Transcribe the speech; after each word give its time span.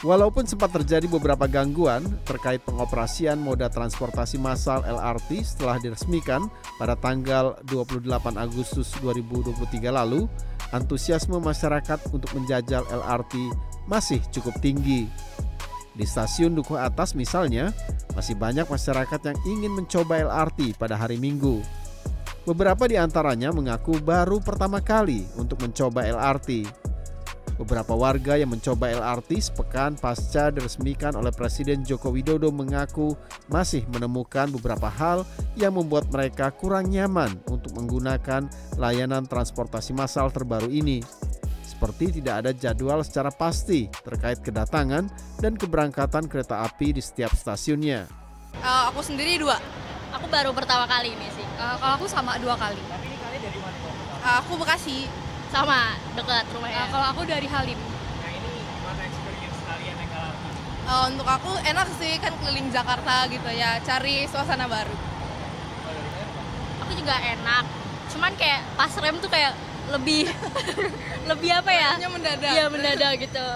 Walaupun 0.00 0.48
sempat 0.48 0.72
terjadi 0.72 1.04
beberapa 1.12 1.44
gangguan 1.44 2.00
terkait 2.24 2.64
pengoperasian 2.64 3.36
moda 3.36 3.68
transportasi 3.68 4.40
massal 4.40 4.80
LRT 4.80 5.44
setelah 5.44 5.76
diresmikan 5.76 6.48
pada 6.80 6.96
tanggal 6.96 7.60
28 7.68 8.08
Agustus 8.40 8.96
2023 9.04 9.92
lalu, 9.92 10.24
antusiasme 10.72 11.36
masyarakat 11.36 12.00
untuk 12.16 12.32
menjajal 12.32 12.80
LRT 12.88 13.52
masih 13.92 14.24
cukup 14.32 14.56
tinggi. 14.64 15.04
Di 15.92 16.08
stasiun 16.08 16.56
Dukuh 16.56 16.80
Atas 16.80 17.12
misalnya, 17.12 17.68
masih 18.16 18.40
banyak 18.40 18.64
masyarakat 18.72 19.20
yang 19.20 19.38
ingin 19.44 19.84
mencoba 19.84 20.16
LRT 20.16 20.80
pada 20.80 20.96
hari 20.96 21.20
Minggu. 21.20 21.60
Beberapa 22.48 22.88
di 22.88 22.96
antaranya 22.96 23.52
mengaku 23.52 24.00
baru 24.00 24.40
pertama 24.40 24.80
kali 24.80 25.28
untuk 25.36 25.60
mencoba 25.60 26.08
LRT. 26.08 26.64
Beberapa 27.60 27.92
warga 27.92 28.40
yang 28.40 28.56
mencoba 28.56 28.88
LRT 28.88 29.52
sepekan 29.52 29.92
pasca 29.92 30.48
diresmikan 30.48 31.12
oleh 31.12 31.28
Presiden 31.28 31.84
Joko 31.84 32.08
Widodo 32.08 32.48
mengaku 32.48 33.12
masih 33.52 33.84
menemukan 33.92 34.48
beberapa 34.48 34.88
hal 34.88 35.28
yang 35.60 35.76
membuat 35.76 36.08
mereka 36.08 36.48
kurang 36.56 36.88
nyaman 36.88 37.36
untuk 37.52 37.76
menggunakan 37.76 38.48
layanan 38.80 39.28
transportasi 39.28 39.92
massal 39.92 40.32
terbaru 40.32 40.72
ini. 40.72 41.04
Seperti 41.60 42.24
tidak 42.24 42.48
ada 42.48 42.50
jadwal 42.56 43.04
secara 43.04 43.28
pasti 43.28 43.92
terkait 43.92 44.40
kedatangan 44.40 45.12
dan 45.44 45.52
keberangkatan 45.52 46.32
kereta 46.32 46.64
api 46.64 46.96
di 46.96 47.04
setiap 47.04 47.36
stasiunnya. 47.36 48.08
Uh, 48.56 48.88
aku 48.88 49.04
sendiri 49.04 49.36
dua. 49.36 49.60
Aku 50.16 50.32
baru 50.32 50.56
pertama 50.56 50.88
kali 50.88 51.12
ini 51.12 51.28
sih. 51.36 51.44
Uh, 51.60 51.76
kalau 51.76 52.00
aku 52.00 52.08
sama 52.08 52.40
dua 52.40 52.56
kali. 52.56 52.80
Tapi 52.88 53.04
ini 53.04 53.16
kali 53.20 53.36
dari 53.36 53.58
mana? 53.60 53.76
Uh, 54.24 54.36
aku 54.40 54.56
Bekasi. 54.56 55.19
Sama, 55.50 55.98
dekat 56.14 56.46
rumahnya. 56.54 56.86
Uh, 56.86 56.88
kalau 56.94 57.06
aku 57.10 57.22
dari 57.26 57.50
Halim. 57.50 57.74
Nah 57.74 58.30
ini 58.30 58.50
gimana 58.62 59.02
experience 59.02 59.60
kalian 59.66 59.94
naik 59.98 60.12
LRT? 60.14 60.44
Uh, 60.86 61.04
untuk 61.10 61.26
aku 61.26 61.50
enak 61.66 61.88
sih 61.98 62.12
kan 62.22 62.32
keliling 62.38 62.70
Jakarta 62.70 63.26
gitu 63.26 63.50
ya, 63.50 63.82
cari 63.82 64.30
suasana 64.30 64.70
baru. 64.70 64.94
Aku 66.86 66.92
juga 66.94 67.18
enak. 67.18 67.66
Cuman 68.14 68.32
kayak 68.38 68.62
pas 68.78 68.94
rem 69.02 69.18
tuh 69.18 69.26
kayak 69.26 69.58
lebih 69.90 70.30
lebih 71.30 71.50
apa 71.50 71.70
ya? 71.70 71.90
Hanya 71.98 72.10
mendadak. 72.10 72.52
Iya 72.54 72.64
mendadak 72.70 73.12
gitu. 73.18 73.46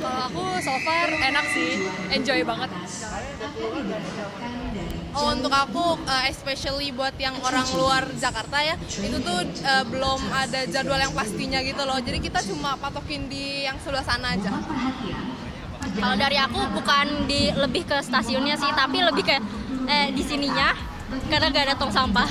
Kalau 0.00 0.20
aku 0.28 0.44
so 0.60 0.74
far 0.82 1.08
enak 1.12 1.44
sih, 1.52 1.70
enjoy 2.12 2.40
banget. 2.42 2.70
Oh 5.12 5.28
untuk 5.28 5.52
aku, 5.52 6.00
uh, 6.08 6.24
especially 6.24 6.88
buat 6.88 7.12
yang 7.20 7.36
orang 7.44 7.68
luar 7.76 8.08
Jakarta 8.16 8.64
ya, 8.64 8.80
itu 8.80 9.20
tuh 9.20 9.44
uh, 9.44 9.84
belum 9.84 10.20
ada 10.32 10.64
jadwal 10.64 10.96
yang 10.96 11.12
pastinya 11.12 11.60
gitu 11.60 11.84
loh. 11.84 12.00
Jadi 12.00 12.18
kita 12.24 12.40
cuma 12.48 12.80
patokin 12.80 13.28
di 13.28 13.68
yang 13.68 13.76
sebelah 13.84 14.00
sana 14.00 14.32
aja. 14.32 14.48
Kalau 15.92 16.16
dari 16.16 16.40
aku 16.40 16.60
bukan 16.72 17.28
di 17.28 17.52
lebih 17.52 17.84
ke 17.84 18.00
stasiunnya 18.00 18.56
sih, 18.56 18.72
tapi 18.72 19.04
lebih 19.04 19.24
ke 19.28 19.36
eh, 19.84 20.08
di 20.16 20.24
sininya 20.24 20.72
karena 21.28 21.52
gak 21.52 21.64
ada 21.68 21.74
tong 21.76 21.92
sampah. 21.92 22.28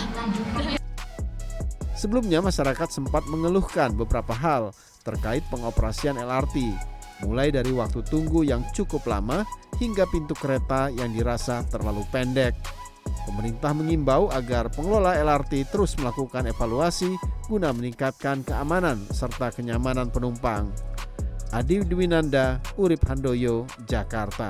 Sebelumnya 2.01 2.41
masyarakat 2.41 2.89
sempat 2.89 3.29
mengeluhkan 3.29 3.93
beberapa 3.93 4.33
hal 4.33 4.73
terkait 5.05 5.45
pengoperasian 5.53 6.17
LRT, 6.17 6.73
mulai 7.21 7.53
dari 7.53 7.69
waktu 7.69 8.01
tunggu 8.01 8.41
yang 8.41 8.65
cukup 8.73 9.05
lama 9.05 9.45
hingga 9.77 10.09
pintu 10.09 10.33
kereta 10.33 10.89
yang 10.89 11.13
dirasa 11.13 11.61
terlalu 11.69 12.01
pendek. 12.09 12.57
Pemerintah 13.29 13.77
mengimbau 13.77 14.33
agar 14.33 14.73
pengelola 14.73 15.13
LRT 15.13 15.69
terus 15.69 15.93
melakukan 16.01 16.49
evaluasi 16.49 17.21
guna 17.45 17.69
meningkatkan 17.69 18.41
keamanan 18.41 18.97
serta 19.13 19.53
kenyamanan 19.53 20.09
penumpang. 20.09 20.73
Adi 21.53 21.85
Dwinanda, 21.85 22.57
Urip 22.81 23.05
Handoyo, 23.05 23.69
Jakarta. 23.85 24.49